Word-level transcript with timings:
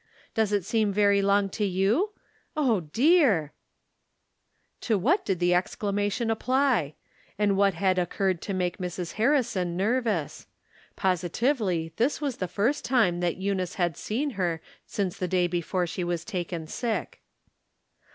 Does 0.33 0.51
it 0.51 0.65
seem 0.65 0.91
very 0.91 1.21
long 1.21 1.47
to 1.49 1.63
yon? 1.63 2.07
Oh, 2.57 2.79
dear!" 2.79 3.53
To 4.81 4.97
what 4.97 5.23
did 5.23 5.37
the 5.37 5.53
exclamation 5.53 6.31
apply? 6.31 6.95
And 7.37 7.55
what 7.55 7.75
had 7.75 7.99
occurred 7.99 8.41
to 8.41 8.53
make 8.55 8.79
Mrs. 8.79 9.11
Harrison 9.11 9.77
ner 9.77 10.01
vous? 10.01 10.47
Positively 10.95 11.93
this 11.97 12.19
was 12.19 12.37
the 12.37 12.47
first 12.47 12.83
time 12.83 13.19
that 13.19 13.37
Eunice 13.37 13.75
had 13.75 13.95
seen 13.95 14.31
her 14.31 14.59
since 14.87 15.19
the 15.19 15.27
day 15.27 15.45
before 15.45 15.85
she 15.85 16.03
was 16.03 16.25
taken 16.25 16.65
sick. 16.65 17.21